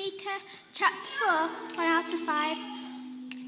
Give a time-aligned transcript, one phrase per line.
[0.00, 0.42] Micah
[0.72, 2.56] chapter 4, 1 out of 5.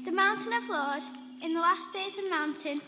[0.05, 1.01] The mountain of the Lord,
[1.41, 2.79] in the last days, the mountain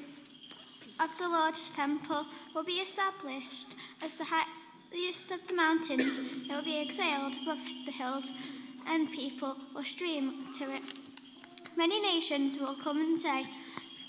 [1.00, 3.74] of the Lord's temple will be established
[4.04, 6.20] as the highest of the mountains.
[6.20, 7.58] It will be exhaled above
[7.88, 8.34] the hills,
[8.86, 10.84] and people will stream to it.
[11.76, 13.48] Many nations will come and say,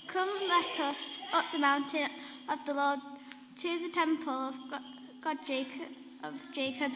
[0.06, 2.10] Come, let us up the mountain
[2.50, 3.00] of the Lord
[3.56, 4.54] to the temple of
[5.22, 5.88] God Jacob,
[6.24, 6.92] of Jacob.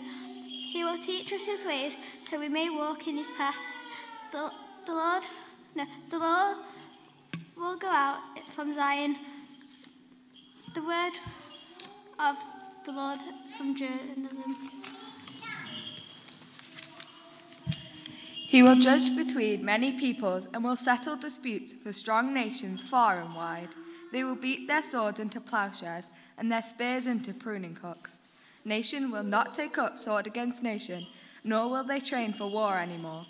[0.71, 1.97] He will teach us his ways
[2.29, 3.87] so we may walk in his paths.
[4.31, 4.53] The,
[4.87, 5.25] the Lord,
[5.75, 6.59] no, the Lord
[7.57, 8.21] will go out
[8.51, 9.17] from Zion.
[10.73, 11.13] The word
[12.21, 12.37] of
[12.85, 13.19] the Lord
[13.59, 14.71] from Jerusalem.
[18.47, 23.35] He will judge between many peoples and will settle disputes for strong nations far and
[23.35, 23.71] wide.
[24.13, 26.07] They will beat their swords into plowshares
[26.39, 28.19] and their spears into pruning hooks.
[28.65, 31.07] Nation will not take up sword against nation,
[31.45, 33.25] nor will they train for war any more.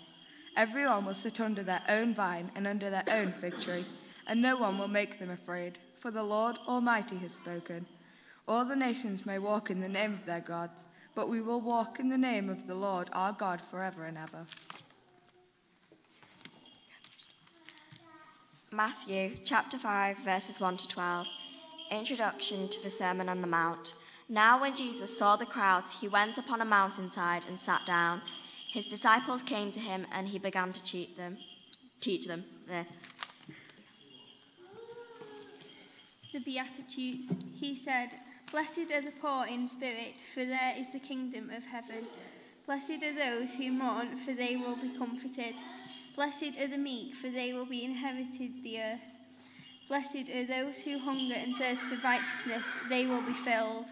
[0.57, 3.85] Everyone will sit under their own vine and under their own fig tree,
[4.27, 7.85] and no one will make them afraid, for the Lord Almighty has spoken.
[8.47, 10.83] All the nations may walk in the name of their gods,
[11.15, 14.45] but we will walk in the name of the Lord our God forever and ever.
[18.73, 21.27] Matthew chapter 5, verses 1 to 12.
[21.91, 23.93] Introduction to the Sermon on the Mount.
[24.31, 28.21] Now, when Jesus saw the crowds, he went upon a mountainside and sat down.
[28.71, 31.37] His disciples came to him, and he began to teach them.
[31.99, 32.45] Teach them.
[32.71, 32.85] Eh.
[36.31, 37.35] The Beatitudes.
[37.59, 38.11] He said,
[38.53, 42.07] Blessed are the poor in spirit, for there is the kingdom of heaven.
[42.65, 45.55] Blessed are those who mourn, for they will be comforted.
[46.15, 49.01] Blessed are the meek, for they will be inherited the earth.
[49.89, 53.91] Blessed are those who hunger and thirst for righteousness, they will be filled.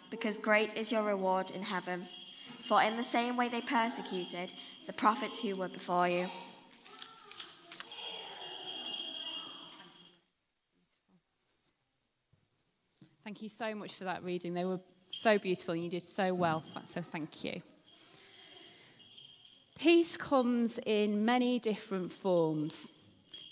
[0.11, 2.07] because great is your reward in heaven.
[2.61, 4.53] For in the same way they persecuted
[4.85, 6.27] the prophets who were before you.
[13.23, 14.53] Thank you so much for that reading.
[14.53, 16.63] They were so beautiful and you did so well.
[16.85, 17.61] So thank you.
[19.79, 22.91] Peace comes in many different forms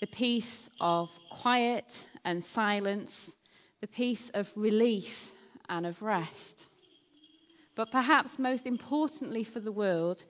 [0.01, 3.37] the peace of quiet and silence,
[3.81, 5.31] the peace of relief
[5.69, 6.67] and of rest.
[7.75, 10.25] But perhaps most importantly for the world,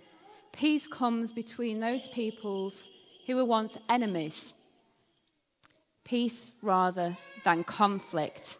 [0.51, 2.89] peace comes between those peoples
[3.25, 4.53] who were once enemies.
[6.03, 8.59] Peace rather than conflict.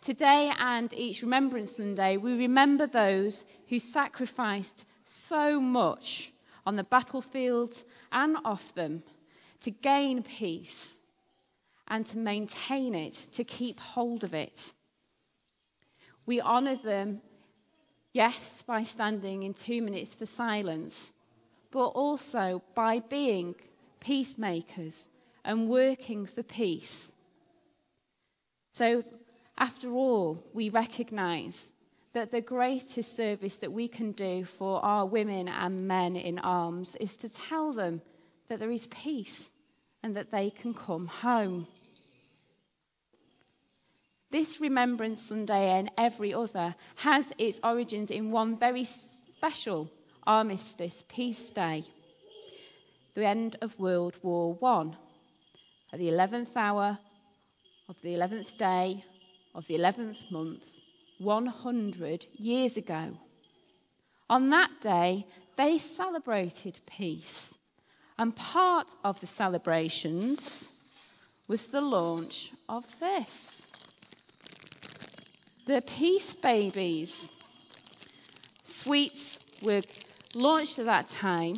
[0.00, 6.32] Today and each Remembrance Sunday, we remember those who sacrificed so much
[6.66, 9.02] on the battlefields and off them
[9.60, 10.98] to gain peace
[11.88, 14.74] and to maintain it, to keep hold of it.
[16.26, 17.20] We honour them,
[18.12, 21.12] yes, by standing in two minutes for silence,
[21.70, 23.54] but also by being
[24.00, 25.10] peacemakers
[25.44, 27.12] and working for peace.
[28.72, 29.04] So,
[29.58, 31.72] after all, we recognise
[32.12, 36.96] that the greatest service that we can do for our women and men in arms
[36.96, 38.00] is to tell them
[38.48, 39.50] that there is peace
[40.02, 41.66] and that they can come home.
[44.34, 49.88] This Remembrance Sunday and every other has its origins in one very special
[50.26, 51.84] armistice peace day,
[53.14, 54.92] the end of World War I.
[55.92, 56.98] At the 11th hour
[57.88, 59.04] of the 11th day
[59.54, 60.66] of the 11th month,
[61.18, 63.16] 100 years ago.
[64.28, 67.56] On that day, they celebrated peace.
[68.18, 70.72] And part of the celebrations
[71.46, 73.53] was the launch of this
[75.66, 77.30] the Peace Babies.
[78.64, 79.80] Sweets were
[80.34, 81.56] launched at that time,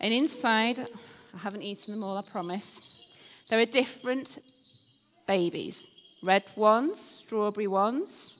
[0.00, 3.06] and inside, I haven't eaten them all, I promise,
[3.48, 4.38] there are different
[5.26, 5.90] babies
[6.22, 8.38] red ones, strawberry ones,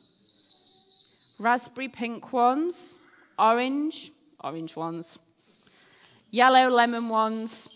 [1.39, 3.01] raspberry pink ones,
[3.39, 4.11] orange,
[4.43, 5.19] orange ones,
[6.31, 7.69] yellow lemon ones,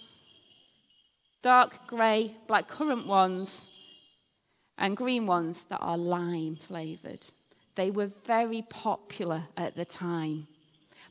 [1.43, 3.78] dark grey black currant ones,
[4.79, 7.27] and green ones that are lime flavoured.
[7.75, 10.47] They were very popular at the time.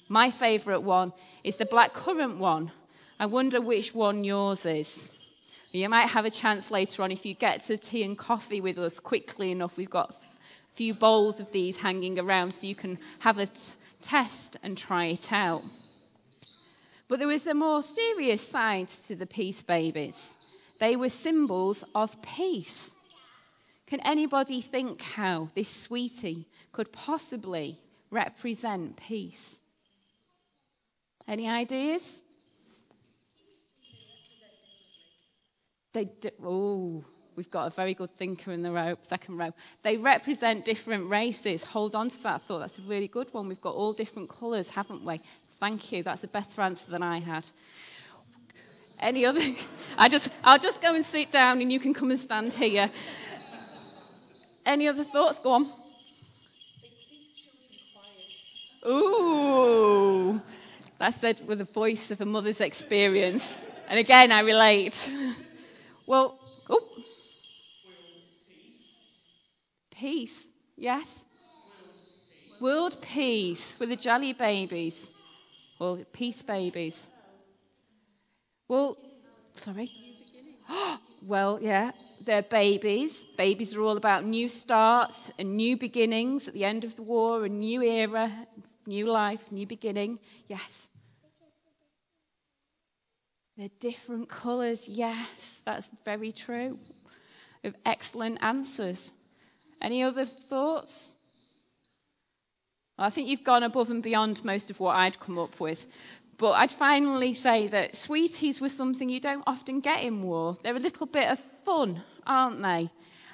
[0.09, 2.71] My favourite one is the blackcurrant one.
[3.19, 5.33] I wonder which one yours is.
[5.71, 8.77] You might have a chance later on if you get to tea and coffee with
[8.77, 9.77] us quickly enough.
[9.77, 10.15] We've got a
[10.75, 15.05] few bowls of these hanging around so you can have a t- test and try
[15.05, 15.63] it out.
[17.07, 20.35] But there was a more serious side to the peace babies.
[20.79, 22.95] They were symbols of peace.
[23.87, 27.77] Can anybody think how this sweetie could possibly
[28.11, 29.55] represent peace?
[31.25, 32.21] Any ideas?
[35.93, 37.03] They do, oh,
[37.37, 39.51] we've got a very good thinker in the row, second row.
[39.83, 41.63] They represent different races.
[41.63, 42.59] Hold on to that thought.
[42.59, 43.47] That's a really good one.
[43.47, 45.19] We've got all different colours, haven't we?
[45.59, 46.03] Thank you.
[46.03, 47.49] That's a better answer than I had.
[48.99, 49.41] Any other?
[49.97, 52.91] I just, I'll just go and sit down, and you can come and stand here.
[54.67, 55.39] Any other thoughts?
[55.39, 55.65] Go on.
[58.85, 60.41] Ooh,
[60.99, 63.65] that's said with the voice of a mother's experience.
[63.87, 65.13] And again, I relate.
[66.05, 66.37] Well,
[66.69, 66.83] oh.
[69.89, 70.47] Peace, Peace?
[70.75, 71.25] yes.
[72.59, 75.07] World peace with the jelly babies.
[75.79, 77.11] Well, peace babies.
[78.67, 78.97] Well,
[79.55, 79.91] sorry.
[81.25, 81.91] well, yeah,
[82.25, 83.25] they're babies.
[83.37, 87.45] Babies are all about new starts and new beginnings at the end of the war,
[87.45, 88.31] a new era,
[88.85, 90.19] new life, new beginning.
[90.47, 90.87] Yes.
[93.57, 94.87] They're different colours.
[94.87, 96.77] Yes, that's very true.
[97.63, 99.13] Of excellent answers.
[99.81, 101.17] Any other thoughts?
[102.99, 105.87] I think you've gone above and beyond most of what I'd come up with.
[106.37, 110.57] But I'd finally say that sweeties were something you don't often get in war.
[110.61, 112.89] They're a little bit of fun, aren't they?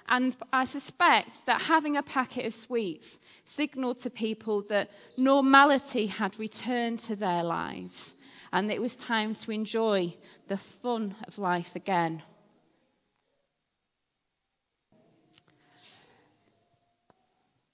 [0.10, 6.40] And I suspect that having a packet of sweets signalled to people that normality had
[6.40, 8.16] returned to their lives
[8.54, 10.14] and it was time to enjoy
[10.48, 12.22] the fun of life again.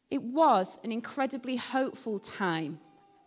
[0.09, 2.79] It was an incredibly hopeful time.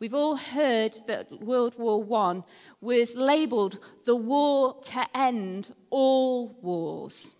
[0.03, 2.43] We've all heard that World War I
[2.81, 7.37] was labelled the war to end all wars.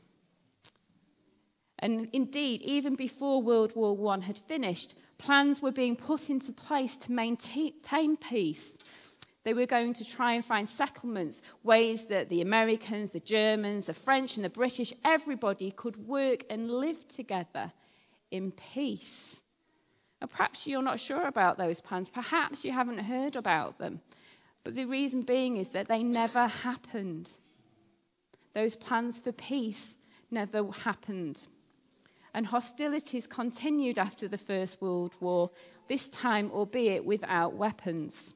[1.81, 6.97] And indeed, even before World War I had finished, plans were being put into place
[6.99, 8.79] to maintain peace
[9.43, 13.93] they were going to try and find settlements, ways that the Americans, the Germans, the
[13.95, 17.73] French, and the British, everybody could work and live together
[18.31, 19.42] in peace.
[20.23, 22.09] And perhaps you're not sure about those plans.
[22.09, 24.01] Perhaps you haven't heard about them.
[24.63, 27.29] But the reason being is that they never happened.
[28.55, 29.97] Those plans for peace
[30.31, 31.43] never happened.
[32.35, 35.51] And hostilities continued after the First World War,
[35.89, 38.35] this time, albeit without weapons.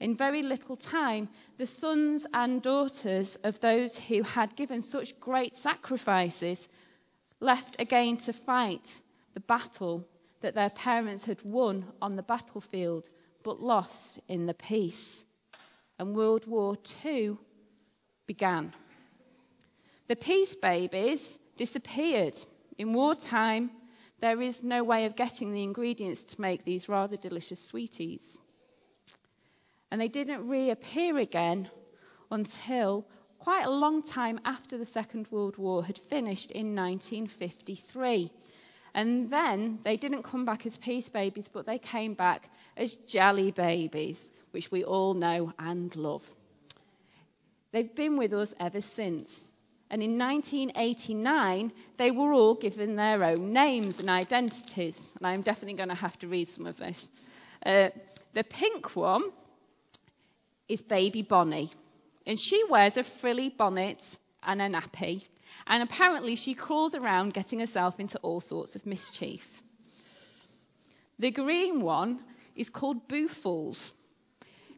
[0.00, 1.28] In very little time,
[1.58, 6.68] the sons and daughters of those who had given such great sacrifices
[7.38, 9.00] left again to fight
[9.34, 10.04] the battle
[10.40, 13.10] that their parents had won on the battlefield
[13.42, 15.26] but lost in the peace.
[15.98, 17.36] And World War II
[18.26, 18.72] began.
[20.08, 22.36] The peace babies disappeared.
[22.78, 23.70] In wartime,
[24.20, 28.38] there is no way of getting the ingredients to make these rather delicious sweeties
[29.90, 31.68] and they didn't reappear again
[32.30, 33.06] until
[33.38, 38.30] quite a long time after the Second World War had finished in 1953.
[38.96, 42.48] And then they didn't come back as peace babies, but they came back
[42.78, 46.26] as jelly babies, which we all know and love.
[47.72, 49.52] They've been with us ever since.
[49.90, 55.14] And in 1989, they were all given their own names and identities.
[55.18, 57.10] And I'm definitely going to have to read some of this.
[57.66, 57.90] Uh,
[58.32, 59.24] the pink one
[60.68, 61.70] is baby Bonnie.
[62.26, 65.26] And she wears a frilly bonnet and a nappy.
[65.66, 69.62] And apparently, she crawls around getting herself into all sorts of mischief.
[71.18, 72.20] The green one
[72.54, 73.92] is called Boofuls.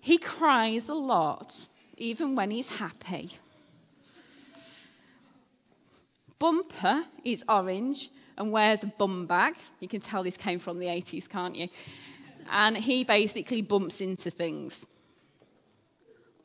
[0.00, 1.54] He cries a lot,
[1.96, 3.30] even when he's happy.
[6.38, 9.56] Bumper is orange and wears a bum bag.
[9.80, 11.68] You can tell this came from the 80s, can't you?
[12.50, 14.86] And he basically bumps into things.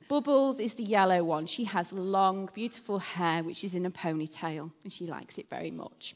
[0.08, 1.46] Bubbles is the yellow one.
[1.46, 5.72] She has long, beautiful hair, which is in a ponytail, and she likes it very
[5.72, 6.16] much.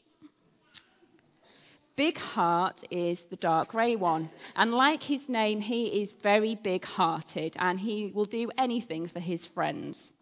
[1.98, 4.30] Big Heart is the dark grey one.
[4.54, 9.18] And like his name, he is very big hearted and he will do anything for
[9.18, 10.14] his friends.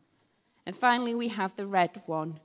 [0.64, 2.40] And finally, we have the red one,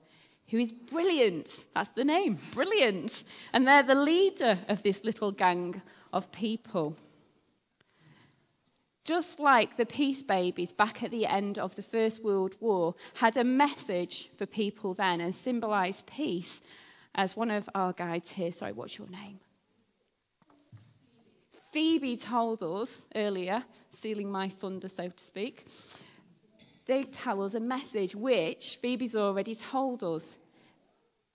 [0.50, 1.70] who is brilliant.
[1.74, 3.24] That's the name, brilliant.
[3.54, 6.98] And they're the leader of this little gang of people.
[9.04, 13.36] Just like the peace babies back at the end of the First World War had
[13.36, 16.62] a message for people then and symbolized peace,
[17.16, 19.40] as one of our guides here, sorry, what's your name?
[21.72, 25.66] Phoebe told us earlier, stealing my thunder, so to speak,
[26.86, 30.38] they tell us a message which Phoebe's already told us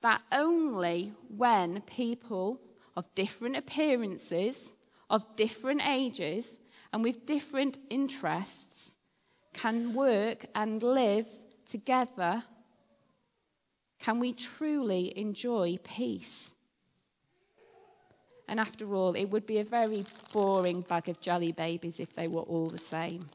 [0.02, 2.61] that only when people
[2.96, 4.76] of different appearances,
[5.11, 6.61] of different ages,
[6.96, 8.96] and with different interests
[9.52, 11.28] can work and live
[11.66, 12.42] together,
[13.98, 16.54] can we truly enjoy peace.
[18.48, 22.28] And after all, it would be a very boring bag of jelly babies if they
[22.28, 23.26] were all the same.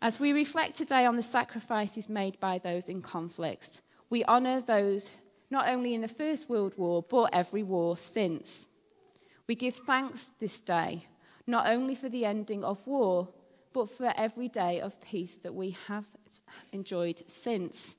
[0.00, 5.10] As we reflect today on the sacrifices made by those in conflicts, we honour those
[5.50, 8.68] not only in the First World War, but every war since.
[9.46, 11.04] We give thanks this day,
[11.48, 13.26] not only for the ending of war,
[13.72, 16.04] but for every day of peace that we have
[16.72, 17.96] enjoyed since.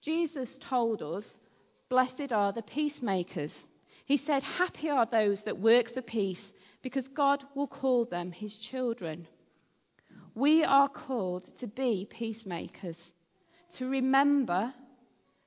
[0.00, 1.38] Jesus told us,
[1.88, 3.68] Blessed are the peacemakers.
[4.06, 8.56] He said, Happy are those that work for peace, because God will call them his
[8.58, 9.26] children.
[10.34, 13.14] We are called to be peacemakers,
[13.76, 14.72] to remember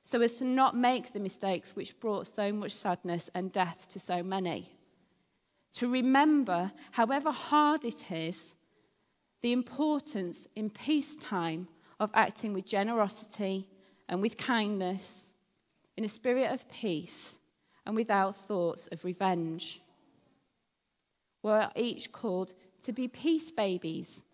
[0.02, 3.98] so as to not make the mistakes which brought so much sadness and death to
[3.98, 4.75] so many.
[5.76, 8.54] To remember, however hard it is,
[9.42, 11.68] the importance in peacetime
[12.00, 13.68] of acting with generosity
[14.08, 15.34] and with kindness,
[15.98, 17.38] in a spirit of peace
[17.84, 19.82] and without thoughts of revenge.
[21.42, 22.54] We're each called
[22.84, 24.24] to be peace babies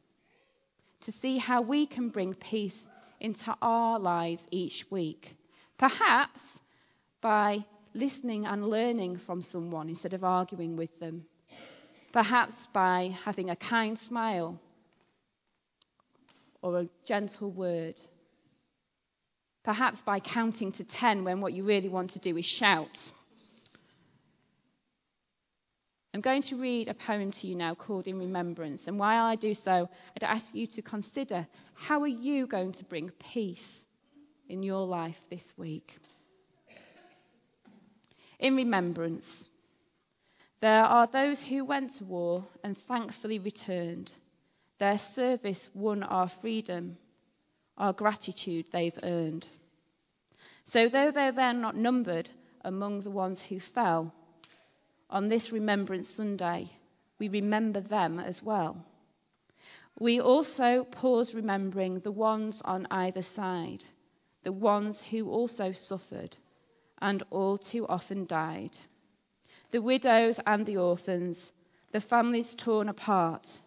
[1.00, 5.36] to see how we can bring peace into our lives each week.
[5.76, 6.60] Perhaps
[7.20, 11.26] by listening and learning from someone instead of arguing with them.
[12.12, 14.60] Perhaps by having a kind smile
[16.60, 17.98] or a gentle word.
[19.64, 23.12] Perhaps by counting to 10 when what you really want to do is shout.
[26.14, 28.86] I'm going to read a poem to you now called In Remembrance.
[28.86, 32.84] And while I do so, I'd ask you to consider how are you going to
[32.84, 33.86] bring peace
[34.50, 35.96] in your life this week?
[38.38, 39.48] In remembrance,
[40.62, 44.14] there are those who went to war and thankfully returned.
[44.78, 46.98] Their service won our freedom,
[47.76, 49.48] our gratitude they've earned.
[50.64, 52.30] So, though they're then not numbered
[52.64, 54.14] among the ones who fell,
[55.10, 56.70] on this Remembrance Sunday,
[57.18, 58.86] we remember them as well.
[59.98, 63.84] We also pause remembering the ones on either side,
[64.44, 66.36] the ones who also suffered
[67.00, 68.76] and all too often died.
[69.72, 71.54] The widows and the orphans,
[71.92, 73.62] the families torn apart,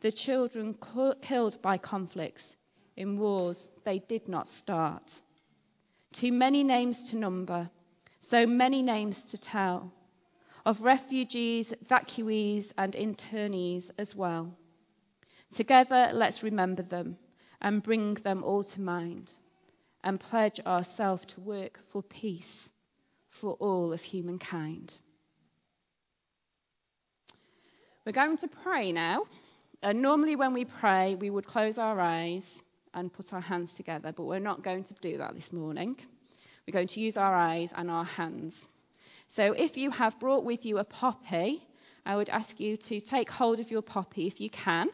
[0.00, 0.74] the children
[1.20, 2.56] killed by conflicts
[2.96, 5.20] in wars they did not start.
[6.14, 7.70] Too many names to number,
[8.20, 9.92] so many names to tell
[10.64, 14.56] of refugees, evacuees, and internees as well.
[15.50, 17.18] Together, let's remember them
[17.60, 19.30] and bring them all to mind
[20.02, 22.72] and pledge ourselves to work for peace
[23.28, 24.94] for all of humankind.
[28.04, 29.24] We're going to pray now.
[29.82, 34.12] And normally, when we pray, we would close our eyes and put our hands together,
[34.12, 35.96] but we're not going to do that this morning.
[36.66, 38.68] We're going to use our eyes and our hands.
[39.28, 41.62] So if you have brought with you a poppy,
[42.04, 44.90] I would ask you to take hold of your poppy if you can.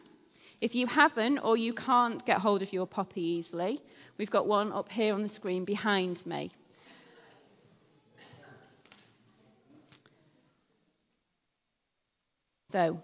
[0.61, 3.81] If you haven't or you can't get hold of your poppy easily,
[4.17, 6.51] we've got one up here on the screen behind me.
[12.71, 13.03] So,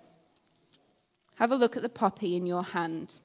[1.35, 3.19] have a look at the poppy in your hand.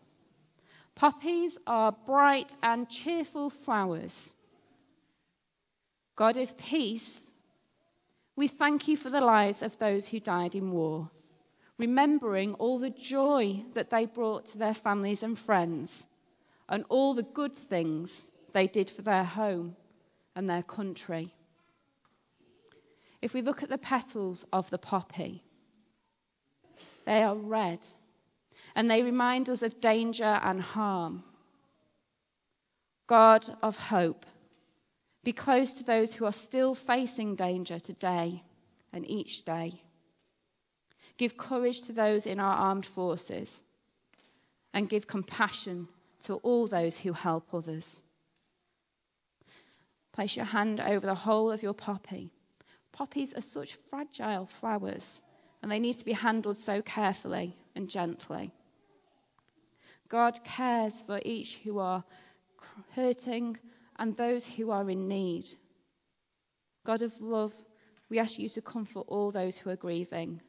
[0.96, 4.34] Poppies are bright and cheerful flowers.
[6.16, 7.30] God of peace
[8.34, 11.08] we thank you for the lives of those who died in war,
[11.78, 16.06] remembering all the joy that they brought to their families and friends,
[16.68, 19.76] and all the good things they did for their home
[20.34, 21.32] and their country.
[23.20, 25.44] If we look at the petals of the poppy,
[27.04, 27.84] they are red
[28.74, 31.24] and they remind us of danger and harm.
[33.06, 34.24] God of hope,
[35.24, 38.42] be close to those who are still facing danger today
[38.92, 39.72] and each day.
[41.16, 43.64] Give courage to those in our armed forces
[44.72, 45.88] and give compassion
[46.20, 48.02] to all those who help others.
[50.12, 52.30] Place your hand over the whole of your poppy.
[52.92, 55.22] Poppies are such fragile flowers,
[55.62, 58.50] and they need to be handled so carefully and gently.
[60.08, 62.04] God cares for each who are
[62.94, 63.56] hurting
[63.96, 65.48] and those who are in need.
[66.84, 67.54] God of love,
[68.10, 70.40] we ask you to comfort all those who are grieving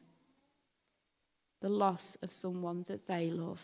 [1.60, 3.62] the loss of someone that they love.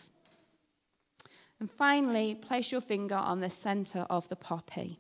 [1.59, 4.99] And finally, place your finger on the center of the poppy.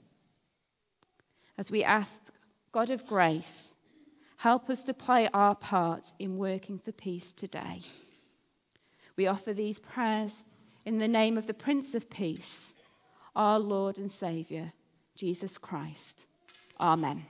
[1.56, 2.20] As we ask,
[2.72, 3.74] God of grace,
[4.40, 7.78] help us to play our part in working for peace today.
[9.16, 10.44] We offer these prayers
[10.86, 12.74] in the name of the Prince of Peace,
[13.36, 14.72] our Lord and Saviour,
[15.14, 16.26] Jesus Christ.
[16.80, 17.20] Amen.